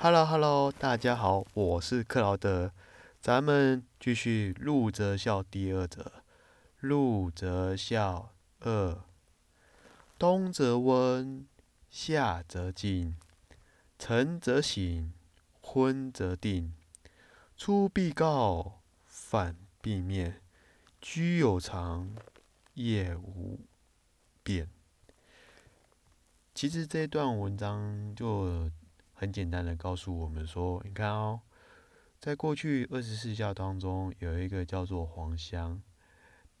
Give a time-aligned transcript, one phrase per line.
[0.00, 2.70] Hello Hello，大家好，我是克劳德，
[3.20, 6.02] 咱们继续《陆则孝》第二则，
[6.78, 8.30] 《陆则孝
[8.60, 8.92] 二》，
[10.16, 11.44] 冬则温，
[11.90, 13.16] 夏则静，
[13.98, 15.12] 晨则省，
[15.60, 16.74] 昏则定，
[17.56, 20.40] 出必告，反必面，
[21.00, 22.14] 居有常，
[22.74, 23.58] 业无
[24.44, 24.68] 变。
[26.54, 28.70] 其实这段文章就。
[29.20, 31.40] 很简单的告诉我们说，你看哦，
[32.20, 35.82] 在过去二十四孝当中，有一个叫做黄香，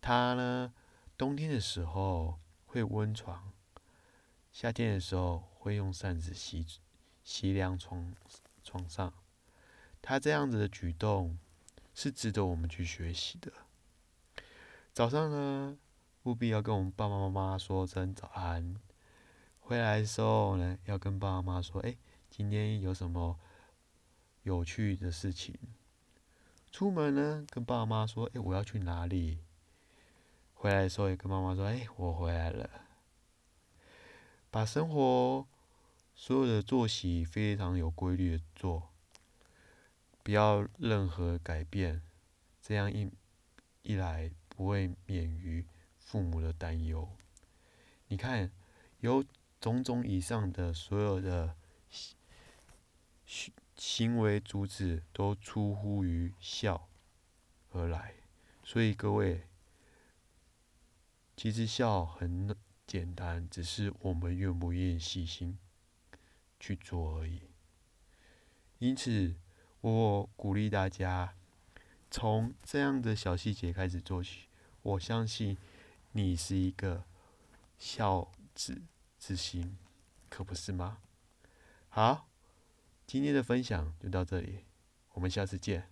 [0.00, 0.74] 它呢，
[1.16, 3.52] 冬天的时候会温床，
[4.50, 6.66] 夏天的时候会用扇子吸
[7.22, 8.12] 吸凉床
[8.64, 9.14] 床上，
[10.02, 11.38] 它这样子的举动
[11.94, 13.52] 是值得我们去学习的。
[14.92, 15.78] 早上呢，
[16.24, 18.74] 务必要跟我们爸爸妈妈说声早安，
[19.68, 21.94] 回来的时候呢，要跟爸妈说，哎。
[22.30, 23.38] 今天有什么
[24.42, 25.54] 有趣的事情？
[26.72, 29.40] 出门呢，跟爸妈说：“哎，我要去哪里？”
[30.54, 32.70] 回来的时候也跟妈妈说：“哎，我回来了。”
[34.50, 35.46] 把生活
[36.14, 38.88] 所有的作息非常有规律的做，
[40.22, 42.00] 不要任何改变，
[42.62, 43.10] 这样一
[43.82, 45.66] 一来不会免于
[45.98, 47.06] 父母的担忧。
[48.06, 48.50] 你看，
[49.00, 49.24] 有
[49.60, 51.54] 种种以上的所有的。
[53.24, 56.88] 行行为主旨都出乎于孝
[57.72, 58.14] 而来，
[58.64, 59.46] 所以各位，
[61.36, 62.56] 其实孝很
[62.86, 65.58] 简单，只是我们愿不愿意细心
[66.58, 67.42] 去做而已。
[68.78, 69.36] 因此，
[69.82, 71.34] 我鼓励大家
[72.10, 74.48] 从这样的小细节开始做起。
[74.80, 75.58] 我相信
[76.12, 77.04] 你是一个
[77.78, 78.80] 孝子
[79.18, 79.76] 自信，
[80.30, 80.98] 可不是吗？
[81.88, 82.26] 好。
[83.06, 84.66] 今天的分享就到这里，
[85.14, 85.90] 我们下次见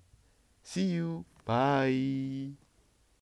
[0.63, 2.66] ，See you，bye。